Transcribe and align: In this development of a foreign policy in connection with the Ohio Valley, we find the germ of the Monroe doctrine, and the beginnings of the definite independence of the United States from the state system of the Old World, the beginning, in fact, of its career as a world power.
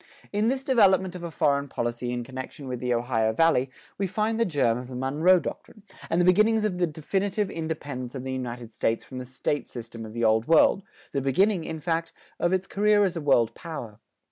In 0.33 0.47
this 0.47 0.63
development 0.63 1.13
of 1.13 1.21
a 1.21 1.29
foreign 1.29 1.67
policy 1.67 2.11
in 2.11 2.23
connection 2.23 2.67
with 2.67 2.79
the 2.79 2.91
Ohio 2.91 3.33
Valley, 3.33 3.69
we 3.99 4.07
find 4.07 4.39
the 4.39 4.45
germ 4.45 4.79
of 4.79 4.87
the 4.87 4.95
Monroe 4.95 5.39
doctrine, 5.39 5.83
and 6.09 6.19
the 6.19 6.25
beginnings 6.25 6.63
of 6.63 6.79
the 6.79 6.87
definite 6.87 7.37
independence 7.37 8.15
of 8.15 8.23
the 8.23 8.33
United 8.33 8.71
States 8.71 9.03
from 9.03 9.19
the 9.19 9.25
state 9.25 9.67
system 9.67 10.03
of 10.03 10.13
the 10.13 10.23
Old 10.25 10.47
World, 10.47 10.81
the 11.11 11.21
beginning, 11.21 11.65
in 11.65 11.79
fact, 11.79 12.13
of 12.39 12.51
its 12.51 12.65
career 12.65 13.03
as 13.03 13.15
a 13.15 13.21
world 13.21 13.53
power. 13.53 13.99